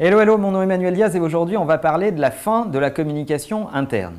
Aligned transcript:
Hello, 0.00 0.20
hello, 0.20 0.38
mon 0.38 0.52
nom 0.52 0.60
est 0.60 0.62
Emmanuel 0.62 0.94
Diaz 0.94 1.16
et 1.16 1.18
aujourd'hui 1.18 1.56
on 1.56 1.64
va 1.64 1.76
parler 1.76 2.12
de 2.12 2.20
la 2.20 2.30
fin 2.30 2.66
de 2.66 2.78
la 2.78 2.88
communication 2.88 3.68
interne. 3.74 4.14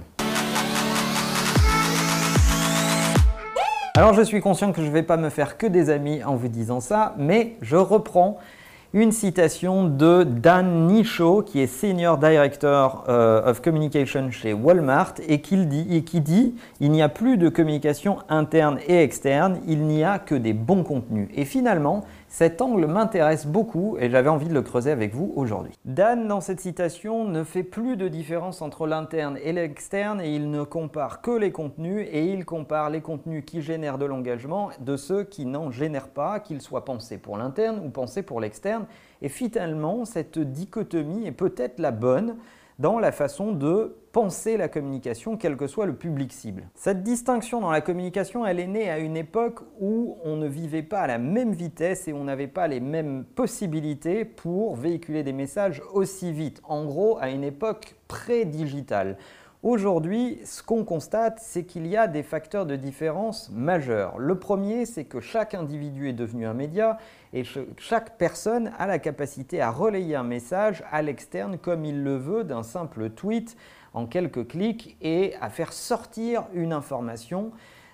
Alors 3.95 4.13
je 4.13 4.21
suis 4.21 4.41
conscient 4.41 4.73
que 4.73 4.81
je 4.81 4.87
ne 4.87 4.91
vais 4.91 5.03
pas 5.03 5.15
me 5.15 5.29
faire 5.29 5.57
que 5.57 5.65
des 5.65 5.89
amis 5.89 6.21
en 6.21 6.35
vous 6.35 6.49
disant 6.49 6.81
ça, 6.81 7.15
mais 7.17 7.55
je 7.61 7.77
reprends 7.77 8.39
une 8.91 9.11
citation 9.11 9.87
de 9.87 10.23
Dan 10.23 10.87
Nisho, 10.87 11.43
qui 11.43 11.59
est 11.59 11.67
Senior 11.67 12.17
Director 12.17 13.05
euh, 13.07 13.47
of 13.47 13.61
Communication 13.61 14.31
chez 14.31 14.51
Walmart, 14.51 15.13
et 15.27 15.41
qui 15.41 15.63
dit, 15.67 15.85
et 15.95 16.03
qui 16.03 16.21
dit 16.21 16.55
il 16.79 16.89
n'y 16.89 17.03
a 17.03 17.09
plus 17.09 17.37
de 17.37 17.49
communication 17.49 18.17
interne 18.29 18.79
et 18.87 19.03
externe, 19.03 19.59
il 19.67 19.83
n'y 19.83 20.03
a 20.03 20.17
que 20.17 20.33
des 20.33 20.53
bons 20.53 20.83
contenus. 20.83 21.29
Et 21.35 21.45
finalement, 21.45 22.03
cet 22.31 22.61
angle 22.61 22.85
m'intéresse 22.85 23.47
beaucoup 23.47 23.97
et 23.99 24.09
j'avais 24.09 24.29
envie 24.29 24.47
de 24.47 24.53
le 24.53 24.61
creuser 24.61 24.91
avec 24.91 25.15
vous 25.15 25.33
aujourd'hui. 25.35 25.73
Dan, 25.83 26.27
dans 26.27 26.41
cette 26.41 26.59
citation, 26.59 27.25
ne 27.25 27.43
fait 27.43 27.63
plus 27.63 27.97
de 27.97 28.07
différence 28.07 28.61
entre 28.61 28.85
l'interne 28.85 29.37
et 29.43 29.51
l'externe 29.51 30.21
et 30.21 30.35
il 30.35 30.51
ne 30.51 30.61
compare 30.63 31.21
que 31.21 31.31
les 31.31 31.51
contenus 31.51 32.07
et 32.11 32.25
il 32.25 32.45
compare 32.45 32.91
les 32.91 33.01
contenus 33.01 33.43
qui 33.45 33.63
génèrent 33.63 33.97
de 33.97 34.05
l'engagement 34.05 34.69
de 34.79 34.95
ceux 34.95 35.23
qui 35.23 35.45
n'en 35.47 35.71
génèrent 35.71 36.09
pas, 36.09 36.39
qu'ils 36.39 36.61
soient 36.61 36.85
pensés 36.85 37.17
pour 37.17 37.35
l'interne 37.35 37.81
ou 37.83 37.89
pensés 37.89 38.21
pour 38.21 38.39
l'externe. 38.39 38.78
Et 39.21 39.29
finalement, 39.29 40.05
cette 40.05 40.39
dichotomie 40.39 41.25
est 41.27 41.31
peut-être 41.31 41.79
la 41.79 41.91
bonne 41.91 42.37
dans 42.79 42.97
la 42.97 43.11
façon 43.11 43.51
de 43.51 43.97
penser 44.13 44.57
la 44.57 44.69
communication, 44.69 45.37
quel 45.37 45.57
que 45.57 45.67
soit 45.67 45.85
le 45.85 45.95
public 45.95 46.31
cible. 46.31 46.69
Cette 46.75 47.03
distinction 47.03 47.59
dans 47.59 47.71
la 47.71 47.81
communication, 47.81 48.45
elle 48.45 48.59
est 48.59 48.67
née 48.67 48.89
à 48.89 48.99
une 48.99 49.17
époque 49.17 49.59
où 49.79 50.17
on 50.23 50.37
ne 50.37 50.47
vivait 50.47 50.81
pas 50.81 51.01
à 51.01 51.07
la 51.07 51.17
même 51.17 51.51
vitesse 51.51 52.07
et 52.07 52.13
on 52.13 52.23
n'avait 52.23 52.47
pas 52.47 52.67
les 52.67 52.79
mêmes 52.79 53.25
possibilités 53.35 54.23
pour 54.23 54.75
véhiculer 54.75 55.23
des 55.23 55.33
messages 55.33 55.81
aussi 55.93 56.31
vite. 56.31 56.61
En 56.63 56.85
gros, 56.85 57.17
à 57.19 57.29
une 57.29 57.43
époque 57.43 57.95
pré-digitale. 58.07 59.17
Aujourd'hui, 59.61 60.39
ce 60.45 60.63
qu'on 60.63 60.85
constate, 60.85 61.39
c'est 61.41 61.65
qu'il 61.65 61.85
y 61.85 61.97
a 61.97 62.07
des 62.07 62.23
facteurs 62.23 62.65
de 62.65 62.77
différence 62.77 63.49
majeurs. 63.49 64.17
Le 64.17 64.39
premier, 64.39 64.85
c'est 64.85 65.03
que 65.03 65.19
chaque 65.19 65.53
individu 65.53 66.07
est 66.07 66.13
devenu 66.13 66.45
un 66.45 66.53
média 66.53 66.97
et 67.33 67.43
chaque 67.77 68.17
personne 68.17 68.71
a 68.79 68.87
la 68.87 68.99
capacité 68.99 69.59
à 69.59 69.69
relayer 69.69 70.15
un 70.15 70.23
message 70.23 70.81
à 70.93 71.01
l'externe 71.01 71.57
comme 71.57 71.83
il 71.83 72.05
le 72.05 72.15
veut 72.15 72.45
d'un 72.45 72.63
simple 72.63 73.09
tweet 73.09 73.57
en 73.93 74.05
quelques 74.05 74.47
clics 74.47 74.95
et 75.01 75.35
à 75.41 75.49
faire 75.49 75.73
sortir 75.73 76.45
une 76.53 76.71
information 76.71 77.51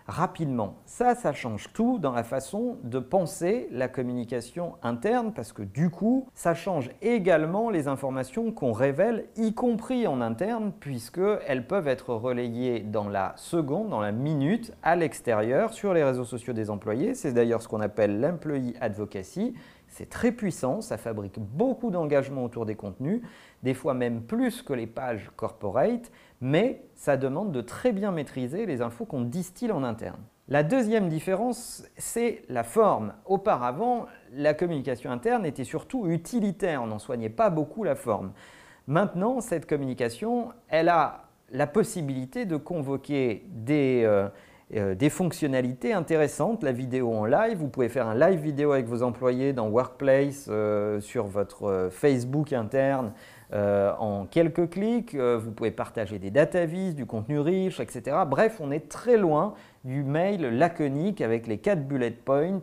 rapidement. 0.08 0.76
Ça, 0.86 1.16
ça 1.16 1.34
change 1.34 1.72
tout 1.74 1.98
dans 2.00 2.12
la 2.12 2.24
façon 2.24 2.78
de 2.84 3.00
penser 3.00 3.68
la 3.72 3.88
communication 3.88 4.74
interne 4.84 5.34
parce 5.34 5.52
que 5.52 5.64
du 5.64 5.90
coup, 5.90 6.28
ça 6.34 6.54
change 6.54 6.92
également 7.02 7.70
les 7.70 7.88
informations 7.88 8.52
qu'on 8.52 8.72
révèle, 8.72 9.26
y 9.36 9.54
compris 9.54 10.08
en 10.08 10.22
interne, 10.22 10.72
puisqu'elles 10.80 11.66
peuvent 11.68 11.88
être 11.88 12.14
relayées 12.14 12.82
dans 12.82 13.10
la 13.10 13.34
seconde, 13.36 13.90
dans 13.90 14.02
la 14.02 14.12
minute, 14.12 14.74
à 14.84 14.96
l'extérieur, 14.96 15.74
sur 15.74 15.94
les 15.94 16.04
réseaux 16.04 16.26
sociaux 16.26 16.54
des 16.54 16.70
employés. 16.70 17.16
C'est 17.16 17.34
d'ailleurs 17.34 17.62
ce 17.62 17.68
qu'on 17.68 17.82
appelle 17.82 18.20
l'employee 18.20 18.76
advocacy. 18.80 19.56
C'est 19.98 20.10
très 20.10 20.34
puissant, 20.34 20.82
ça 20.82 20.98
fabrique 20.98 21.40
beaucoup 21.40 21.90
d'engagement 21.90 22.44
autour 22.44 22.66
des 22.66 22.76
contenus, 22.76 23.22
des 23.64 23.74
fois 23.74 23.94
même 23.94 24.24
plus 24.24 24.62
que 24.62 24.74
les 24.74 24.88
pages 24.88 25.32
corporate, 25.38 26.12
mais 26.42 26.84
ça 26.96 27.16
demande 27.16 27.54
de 27.54 27.62
très 27.62 27.94
bien 27.94 28.12
maîtriser 28.12 28.66
les 28.66 28.82
infos 28.82 29.06
qu'on 29.06 29.22
distille 29.22 29.72
en 29.72 29.86
interne. 29.86 30.20
La 30.50 30.64
deuxième 30.64 31.08
différence, 31.08 31.86
c'est 31.96 32.42
la 32.50 32.66
forme. 32.66 33.14
Auparavant, 33.24 34.08
la 34.34 34.54
communication 34.54 35.12
interne 35.12 35.46
était 35.46 35.64
surtout 35.64 36.08
utilitaire, 36.08 36.84
on 36.84 36.88
n'en 36.88 37.00
soignait 37.00 37.30
pas 37.30 37.50
beaucoup 37.50 37.86
la 37.86 37.96
forme. 37.96 38.34
Maintenant, 38.88 39.40
cette 39.40 39.66
communication, 39.66 40.52
elle 40.68 40.90
a 40.90 41.30
la 41.52 41.68
possibilité 41.68 42.46
de 42.46 42.58
convoquer 42.58 43.46
des... 43.48 44.04
Euh, 44.04 44.28
des 44.72 45.10
fonctionnalités 45.10 45.94
intéressantes, 45.94 46.64
la 46.64 46.72
vidéo 46.72 47.14
en 47.14 47.26
live. 47.26 47.58
Vous 47.58 47.68
pouvez 47.68 47.88
faire 47.88 48.08
un 48.08 48.16
live 48.16 48.40
vidéo 48.40 48.72
avec 48.72 48.88
vos 48.88 49.04
employés 49.04 49.54
dans 49.54 49.70
Workplace, 49.70 50.48
euh, 50.50 51.00
sur 51.02 51.26
votre 51.26 51.66
euh, 51.66 51.90
Facebook 51.90 52.52
interne 52.54 53.14
en 53.54 54.26
quelques 54.26 54.72
clics. 54.72 55.16
vous 55.16 55.52
pouvez 55.52 55.72
partager 55.72 56.20
des 56.20 56.32
datavis, 56.32 56.94
du 56.94 57.06
contenu 57.06 57.40
riche, 57.40 57.80
etc. 57.80 58.18
Bref, 58.28 58.58
on 58.60 58.72
est 58.72 58.90
très 58.90 59.18
loin 59.18 59.54
du 59.86 60.04
mail 60.04 60.42
laconique 60.58 61.22
avec 61.22 61.48
les 61.48 61.60
quatre 61.60 61.88
bullet 61.88 62.12
points 62.12 62.60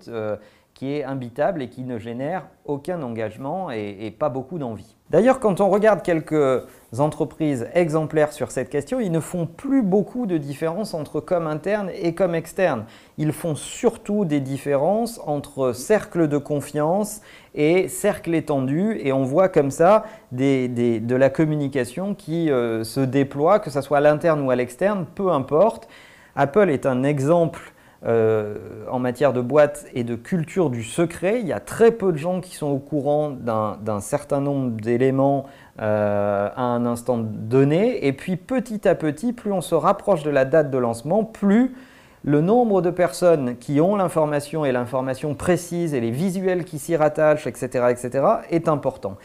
qui 0.74 0.94
est 0.94 1.04
imbitable 1.04 1.62
et 1.62 1.68
qui 1.68 1.82
ne 1.82 1.98
génère 1.98 2.46
aucun 2.64 3.02
engagement 3.02 3.70
et, 3.70 4.14
pas 4.18 4.28
beaucoup 4.28 4.58
d'envie. 4.58 4.96
D'ailleurs, 5.10 5.40
quand 5.40 5.60
on 5.60 5.68
regarde 5.68 6.02
quelques 6.02 6.64
entreprises 6.98 7.68
exemplaires 7.74 8.32
sur 8.32 8.50
cette 8.50 8.70
question, 8.70 8.98
ils 8.98 9.12
ne 9.12 9.20
font 9.20 9.46
plus 9.46 9.82
beaucoup 9.82 10.26
de 10.26 10.38
différence 10.38 10.94
entre 10.94 11.20
com 11.20 11.46
interne 11.46 11.90
et 11.94 12.14
com 12.14 12.34
externe. 12.34 12.84
Ils 13.18 13.32
font 13.32 13.54
surtout 13.54 14.24
des 14.24 14.40
différences 14.40 15.20
entre 15.26 15.72
cercle 15.72 16.28
de 16.28 16.38
confiance 16.38 17.20
et 17.54 17.88
cercle 17.88 18.34
étendu 18.34 18.98
et 19.02 19.12
on 19.12 19.24
voit 19.24 19.48
comme 19.48 19.70
ça 19.70 20.04
de 20.32 21.14
la 21.14 21.30
communication 21.30 22.14
qui 22.14 22.50
euh, 22.50 22.84
se 22.84 23.00
déploie, 23.00 23.58
que 23.58 23.70
ce 23.70 23.80
soit 23.82 23.98
à 23.98 24.00
l'interne 24.00 24.40
ou 24.40 24.50
à 24.50 24.56
l'externe, 24.56 25.06
peu 25.14 25.30
importe. 25.30 25.88
Apple 26.34 26.70
est 26.70 26.86
un 26.86 27.02
exemple 27.02 27.71
euh, 28.04 28.56
en 28.90 28.98
matière 28.98 29.32
de 29.32 29.40
boîte 29.40 29.86
et 29.94 30.02
de 30.02 30.16
culture 30.16 30.70
du 30.70 30.82
secret. 30.82 31.38
Il 31.40 31.46
y 31.46 31.52
a 31.52 31.60
très 31.60 31.92
peu 31.92 32.10
de 32.10 32.16
gens 32.16 32.40
qui 32.40 32.56
sont 32.56 32.66
au 32.66 32.78
courant 32.78 33.30
d'un 33.30 34.00
certain 34.00 34.40
nombre 34.40 34.72
d'éléments 34.72 35.46
euh, 35.80 36.48
à 36.56 36.62
un 36.62 36.84
instant 36.84 37.18
donné. 37.18 38.04
Et 38.06 38.12
puis 38.12 38.36
petit 38.36 38.88
à 38.88 38.96
petit, 38.96 39.32
plus 39.32 39.52
on 39.52 39.60
se 39.60 39.76
rapproche 39.76 40.24
de 40.24 40.30
la 40.30 40.44
date 40.44 40.70
de 40.70 40.78
lancement, 40.78 41.22
plus 41.22 41.76
le 42.24 42.40
nombre 42.40 42.82
de 42.82 42.90
personnes 42.90 43.56
qui 43.56 43.80
ont 43.80 43.94
l'information 43.94 44.64
et 44.64 44.72
l'information 44.72 45.34
précise 45.34 45.94
et 45.94 46.00
les 46.00 46.10
visuels 46.10 46.64
qui 46.64 46.80
s'y 46.80 46.96
rattachent, 46.96 47.46
etc., 47.46 47.86
etc., 47.90 48.24
est 48.50 48.68
important. 48.68 49.16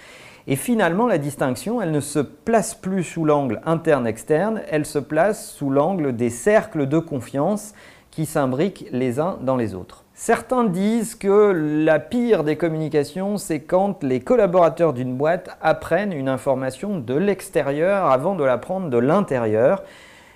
Et 0.47 0.55
finalement, 0.55 1.07
la 1.07 1.17
distinction, 1.17 1.81
elle 1.81 1.91
ne 1.91 1.99
se 1.99 2.19
place 2.19 2.73
plus 2.73 3.03
sous 3.03 3.25
l'angle 3.25 3.59
interne-externe, 3.65 4.61
elle 4.69 4.85
se 4.85 4.99
place 4.99 5.51
sous 5.51 5.69
l'angle 5.69 6.15
des 6.15 6.29
cercles 6.29 6.87
de 6.87 6.99
confiance 6.99 7.73
qui 8.17 8.25
s'imbriquent 8.25 8.87
les 8.91 9.19
uns 9.19 9.37
dans 9.41 9.55
les 9.55 9.75
autres. 9.75 10.03
Certains 10.15 10.63
disent 10.63 11.13
que 11.13 11.51
la 11.85 11.99
pire 11.99 12.43
des 12.43 12.55
communications, 12.55 13.37
c'est 13.37 13.59
quand 13.59 14.01
les 14.01 14.21
collaborateurs 14.21 14.93
d'une 14.93 15.15
boîte 15.15 15.55
apprennent 15.61 16.13
une 16.13 16.27
information 16.27 16.97
de 16.97 17.13
l'extérieur 17.13 18.07
avant 18.07 18.33
de 18.33 18.43
l'apprendre 18.43 18.89
de 18.89 18.97
l'intérieur. 18.97 19.83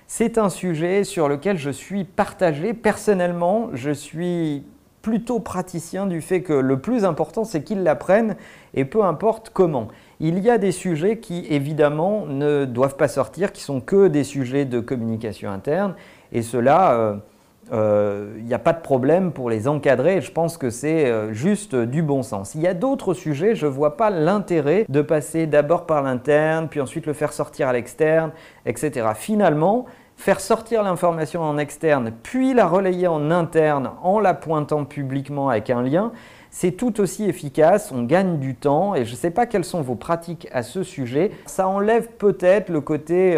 C'est 0.06 0.38
un 0.38 0.48
sujet 0.48 1.02
sur 1.02 1.28
lequel 1.28 1.58
je 1.58 1.70
suis 1.70 2.04
partagé. 2.04 2.72
Personnellement, 2.72 3.70
je 3.72 3.90
suis 3.90 4.62
plutôt 5.02 5.40
praticien 5.40 6.06
du 6.06 6.20
fait 6.20 6.42
que 6.42 6.52
le 6.52 6.78
plus 6.78 7.04
important, 7.04 7.42
c'est 7.42 7.64
qu'ils 7.64 7.82
l'apprennent 7.82 8.36
et 8.74 8.84
peu 8.84 9.02
importe 9.02 9.50
comment. 9.52 9.88
Il 10.20 10.38
y 10.38 10.50
a 10.50 10.58
des 10.58 10.70
sujets 10.70 11.18
qui, 11.18 11.46
évidemment, 11.50 12.26
ne 12.26 12.64
doivent 12.64 12.96
pas 12.96 13.08
sortir, 13.08 13.52
qui 13.52 13.62
sont 13.62 13.80
que 13.80 14.06
des 14.06 14.22
sujets 14.22 14.66
de 14.66 14.78
communication 14.78 15.50
interne. 15.50 15.96
Et 16.30 16.42
cela, 16.42 16.92
euh, 16.92 17.16
il 17.72 17.78
euh, 17.78 18.38
n'y 18.42 18.52
a 18.52 18.58
pas 18.58 18.74
de 18.74 18.82
problème 18.82 19.32
pour 19.32 19.48
les 19.48 19.66
encadrer. 19.66 20.20
Je 20.20 20.30
pense 20.30 20.58
que 20.58 20.68
c'est 20.68 21.06
euh, 21.06 21.32
juste 21.32 21.74
du 21.74 22.02
bon 22.02 22.22
sens. 22.22 22.54
Il 22.54 22.60
y 22.60 22.66
a 22.66 22.74
d'autres 22.74 23.14
sujets, 23.14 23.54
je 23.54 23.64
ne 23.64 23.70
vois 23.70 23.96
pas 23.96 24.10
l'intérêt 24.10 24.84
de 24.90 25.00
passer 25.00 25.46
d'abord 25.46 25.86
par 25.86 26.02
l'interne, 26.02 26.68
puis 26.68 26.82
ensuite 26.82 27.06
le 27.06 27.14
faire 27.14 27.32
sortir 27.32 27.68
à 27.68 27.72
l'externe, 27.72 28.32
etc. 28.66 29.08
Finalement, 29.14 29.86
faire 30.16 30.40
sortir 30.40 30.82
l'information 30.82 31.40
en 31.40 31.56
externe, 31.56 32.12
puis 32.22 32.52
la 32.52 32.66
relayer 32.66 33.06
en 33.06 33.30
interne 33.30 33.92
en 34.02 34.20
la 34.20 34.34
pointant 34.34 34.84
publiquement 34.84 35.48
avec 35.48 35.70
un 35.70 35.80
lien, 35.80 36.12
c'est 36.50 36.72
tout 36.72 37.00
aussi 37.00 37.24
efficace, 37.24 37.90
on 37.90 38.02
gagne 38.02 38.38
du 38.38 38.54
temps 38.54 38.94
et 38.94 39.06
je 39.06 39.12
ne 39.12 39.16
sais 39.16 39.30
pas 39.30 39.46
quelles 39.46 39.64
sont 39.64 39.80
vos 39.80 39.94
pratiques 39.94 40.46
à 40.52 40.62
ce 40.62 40.82
sujet. 40.82 41.30
Ça 41.46 41.66
enlève 41.66 42.08
peut-être 42.18 42.68
le 42.68 42.82
côté 42.82 43.34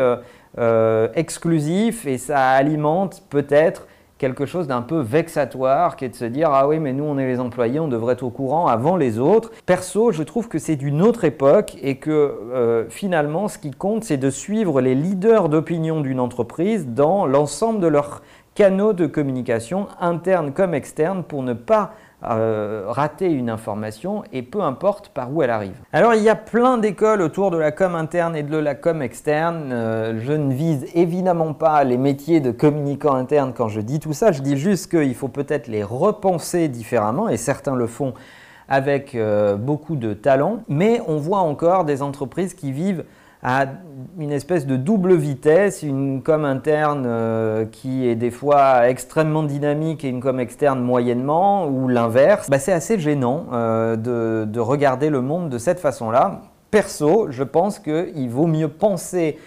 euh, 0.58 1.08
exclusif 1.14 2.04
et 2.04 2.18
ça 2.18 2.48
alimente 2.48 3.22
peut-être 3.30 3.86
quelque 4.24 4.46
chose 4.46 4.66
d'un 4.66 4.80
peu 4.80 5.00
vexatoire 5.00 5.96
qui 5.96 6.06
est 6.06 6.08
de 6.08 6.14
se 6.14 6.24
dire 6.24 6.48
ah 6.50 6.66
oui 6.66 6.78
mais 6.78 6.94
nous 6.94 7.04
on 7.04 7.18
est 7.18 7.26
les 7.26 7.40
employés, 7.40 7.78
on 7.78 7.88
devrait 7.88 8.14
être 8.14 8.22
au 8.22 8.30
courant 8.30 8.68
avant 8.68 8.96
les 8.96 9.18
autres. 9.18 9.50
Perso, 9.66 10.12
je 10.12 10.22
trouve 10.22 10.48
que 10.48 10.58
c'est 10.58 10.76
d'une 10.76 11.02
autre 11.02 11.24
époque 11.24 11.76
et 11.82 11.96
que 11.96 12.10
euh, 12.10 12.88
finalement 12.88 13.48
ce 13.48 13.58
qui 13.58 13.70
compte 13.70 14.02
c'est 14.02 14.16
de 14.16 14.30
suivre 14.30 14.80
les 14.80 14.94
leaders 14.94 15.50
d'opinion 15.50 16.00
d'une 16.00 16.20
entreprise 16.20 16.86
dans 16.86 17.26
l'ensemble 17.26 17.80
de 17.80 17.86
leurs 17.86 18.22
canaux 18.54 18.94
de 18.94 19.04
communication 19.04 19.88
internes 20.00 20.52
comme 20.54 20.72
externes 20.72 21.22
pour 21.22 21.42
ne 21.42 21.52
pas 21.52 21.92
euh, 22.30 22.84
rater 22.86 23.30
une 23.30 23.50
information 23.50 24.22
et 24.32 24.42
peu 24.42 24.60
importe 24.60 25.08
par 25.08 25.32
où 25.32 25.42
elle 25.42 25.50
arrive. 25.50 25.76
Alors 25.92 26.14
il 26.14 26.22
y 26.22 26.28
a 26.28 26.34
plein 26.34 26.78
d'écoles 26.78 27.20
autour 27.20 27.50
de 27.50 27.58
la 27.58 27.72
com 27.72 27.94
interne 27.94 28.36
et 28.36 28.42
de 28.42 28.56
la 28.56 28.74
com 28.74 29.02
externe. 29.02 29.70
Euh, 29.72 30.20
je 30.20 30.32
ne 30.32 30.52
vise 30.52 30.86
évidemment 30.94 31.52
pas 31.52 31.84
les 31.84 31.96
métiers 31.96 32.40
de 32.40 32.50
communicant 32.50 33.14
interne 33.14 33.52
quand 33.54 33.68
je 33.68 33.80
dis 33.80 34.00
tout 34.00 34.12
ça. 34.12 34.32
Je 34.32 34.42
dis 34.42 34.56
juste 34.56 34.90
qu'il 34.90 35.14
faut 35.14 35.28
peut-être 35.28 35.68
les 35.68 35.82
repenser 35.82 36.68
différemment 36.68 37.28
et 37.28 37.36
certains 37.36 37.74
le 37.74 37.86
font 37.86 38.14
avec 38.68 39.14
euh, 39.14 39.56
beaucoup 39.56 39.96
de 39.96 40.14
talent, 40.14 40.60
mais 40.68 41.00
on 41.06 41.16
voit 41.16 41.40
encore 41.40 41.84
des 41.84 42.02
entreprises 42.02 42.54
qui 42.54 42.72
vivent 42.72 43.04
à 43.44 43.66
une 44.18 44.32
espèce 44.32 44.66
de 44.66 44.76
double 44.76 45.14
vitesse, 45.14 45.82
une 45.82 46.22
com 46.22 46.46
interne 46.46 47.04
euh, 47.06 47.66
qui 47.66 48.08
est 48.08 48.14
des 48.14 48.30
fois 48.30 48.88
extrêmement 48.88 49.42
dynamique 49.42 50.02
et 50.04 50.08
une 50.08 50.20
com 50.20 50.40
externe 50.40 50.80
moyennement, 50.80 51.66
ou 51.66 51.86
l'inverse. 51.86 52.48
Bah, 52.48 52.58
c'est 52.58 52.72
assez 52.72 52.98
gênant 52.98 53.46
euh, 53.52 53.96
de, 53.96 54.46
de 54.50 54.60
regarder 54.60 55.10
le 55.10 55.20
monde 55.20 55.50
de 55.50 55.58
cette 55.58 55.78
façon-là. 55.78 56.40
Perso, 56.70 57.26
je 57.30 57.44
pense 57.44 57.78
qu'il 57.78 58.30
vaut 58.30 58.46
mieux 58.46 58.68
penser 58.68 59.38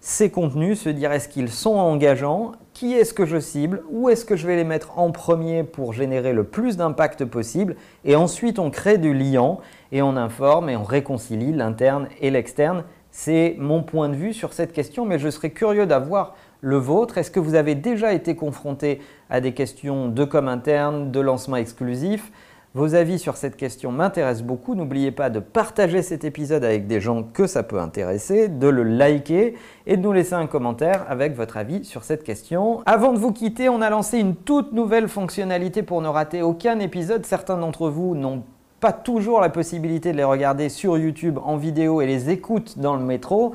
ces 0.00 0.30
contenus, 0.30 0.80
se 0.80 0.88
dire 0.88 1.12
est-ce 1.12 1.28
qu'ils 1.28 1.50
sont 1.50 1.76
engageants, 1.76 2.52
qui 2.72 2.94
est-ce 2.94 3.14
que 3.14 3.24
je 3.24 3.38
cible, 3.38 3.82
où 3.88 4.08
est-ce 4.08 4.24
que 4.24 4.34
je 4.34 4.48
vais 4.48 4.56
les 4.56 4.64
mettre 4.64 4.98
en 4.98 5.12
premier 5.12 5.62
pour 5.62 5.92
générer 5.92 6.32
le 6.32 6.42
plus 6.42 6.76
d'impact 6.76 7.24
possible, 7.26 7.76
et 8.04 8.16
ensuite 8.16 8.58
on 8.58 8.70
crée 8.70 8.98
du 8.98 9.14
liant 9.14 9.60
et 9.92 10.02
on 10.02 10.16
informe 10.16 10.70
et 10.70 10.76
on 10.76 10.82
réconcilie 10.82 11.52
l'interne 11.52 12.08
et 12.20 12.30
l'externe. 12.30 12.82
C'est 13.14 13.56
mon 13.58 13.82
point 13.82 14.08
de 14.08 14.14
vue 14.14 14.32
sur 14.32 14.54
cette 14.54 14.72
question, 14.72 15.04
mais 15.04 15.18
je 15.18 15.28
serais 15.28 15.50
curieux 15.50 15.86
d'avoir 15.86 16.34
le 16.62 16.78
vôtre. 16.78 17.18
Est-ce 17.18 17.30
que 17.30 17.40
vous 17.40 17.54
avez 17.54 17.74
déjà 17.74 18.14
été 18.14 18.34
confronté 18.34 19.02
à 19.28 19.42
des 19.42 19.52
questions 19.52 20.08
de 20.08 20.24
com 20.24 20.48
interne, 20.48 21.10
de 21.10 21.20
lancement 21.20 21.56
exclusif? 21.56 22.32
Vos 22.72 22.94
avis 22.94 23.18
sur 23.18 23.36
cette 23.36 23.56
question 23.56 23.92
m'intéressent 23.92 24.46
beaucoup. 24.46 24.74
N'oubliez 24.74 25.10
pas 25.10 25.28
de 25.28 25.40
partager 25.40 26.00
cet 26.00 26.24
épisode 26.24 26.64
avec 26.64 26.86
des 26.86 27.02
gens 27.02 27.22
que 27.22 27.46
ça 27.46 27.62
peut 27.62 27.78
intéresser, 27.78 28.48
de 28.48 28.66
le 28.66 28.82
liker 28.82 29.58
et 29.86 29.98
de 29.98 30.02
nous 30.02 30.14
laisser 30.14 30.32
un 30.32 30.46
commentaire 30.46 31.04
avec 31.10 31.36
votre 31.36 31.58
avis 31.58 31.84
sur 31.84 32.04
cette 32.04 32.24
question. 32.24 32.80
Avant 32.86 33.12
de 33.12 33.18
vous 33.18 33.32
quitter, 33.32 33.68
on 33.68 33.82
a 33.82 33.90
lancé 33.90 34.20
une 34.20 34.36
toute 34.36 34.72
nouvelle 34.72 35.08
fonctionnalité 35.08 35.82
pour 35.82 36.00
ne 36.00 36.08
rater 36.08 36.40
aucun 36.40 36.78
épisode. 36.78 37.26
Certains 37.26 37.58
d'entre 37.58 37.90
vous 37.90 38.14
n'ont 38.14 38.42
pas 38.82 38.92
toujours 38.92 39.40
la 39.40 39.48
possibilité 39.48 40.10
de 40.10 40.16
les 40.16 40.24
regarder 40.24 40.68
sur 40.68 40.98
YouTube 40.98 41.38
en 41.44 41.56
vidéo 41.56 42.00
et 42.02 42.06
les 42.06 42.30
écoutent 42.30 42.80
dans 42.80 42.96
le 42.96 43.04
métro. 43.04 43.54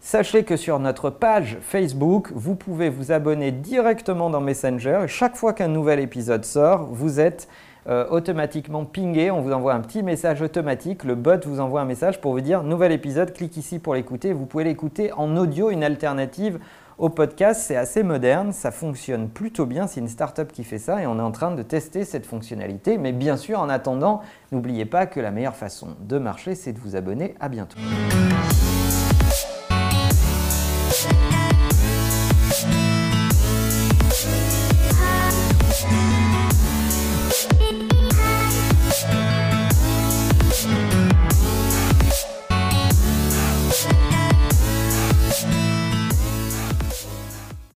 Sachez 0.00 0.44
que 0.44 0.56
sur 0.56 0.78
notre 0.78 1.10
page 1.10 1.58
Facebook, 1.60 2.32
vous 2.34 2.54
pouvez 2.54 2.88
vous 2.88 3.12
abonner 3.12 3.52
directement 3.52 4.30
dans 4.30 4.40
Messenger. 4.40 5.04
Chaque 5.08 5.36
fois 5.36 5.52
qu'un 5.52 5.68
nouvel 5.68 6.00
épisode 6.00 6.46
sort, 6.46 6.88
vous 6.90 7.20
êtes 7.20 7.48
euh, 7.86 8.06
automatiquement 8.08 8.86
pingé. 8.86 9.30
On 9.30 9.42
vous 9.42 9.52
envoie 9.52 9.74
un 9.74 9.80
petit 9.80 10.02
message 10.02 10.40
automatique. 10.40 11.04
Le 11.04 11.16
bot 11.16 11.44
vous 11.44 11.60
envoie 11.60 11.82
un 11.82 11.84
message 11.84 12.18
pour 12.22 12.32
vous 12.32 12.40
dire 12.40 12.62
nouvel 12.62 12.92
épisode, 12.92 13.34
clique 13.34 13.58
ici 13.58 13.78
pour 13.78 13.94
l'écouter. 13.94 14.32
Vous 14.32 14.46
pouvez 14.46 14.64
l'écouter 14.64 15.12
en 15.12 15.36
audio, 15.36 15.68
une 15.68 15.84
alternative 15.84 16.58
au 17.02 17.08
podcast. 17.08 17.62
C'est 17.66 17.76
assez 17.76 18.04
moderne, 18.04 18.52
ça 18.52 18.70
fonctionne 18.70 19.28
plutôt 19.28 19.66
bien. 19.66 19.88
C'est 19.88 19.98
une 19.98 20.08
startup 20.08 20.52
qui 20.52 20.62
fait 20.62 20.78
ça 20.78 21.02
et 21.02 21.06
on 21.06 21.18
est 21.18 21.22
en 21.22 21.32
train 21.32 21.50
de 21.50 21.62
tester 21.62 22.04
cette 22.04 22.24
fonctionnalité. 22.24 22.96
Mais 22.96 23.12
bien 23.12 23.36
sûr, 23.36 23.58
en 23.58 23.68
attendant, 23.68 24.22
n'oubliez 24.52 24.86
pas 24.86 25.06
que 25.06 25.18
la 25.18 25.32
meilleure 25.32 25.56
façon 25.56 25.96
de 26.00 26.18
marcher, 26.18 26.54
c'est 26.54 26.72
de 26.72 26.78
vous 26.78 26.94
abonner. 26.94 27.34
À 27.40 27.48
bientôt. 27.48 27.78